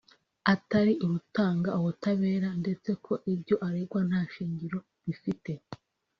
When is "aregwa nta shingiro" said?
3.67-4.77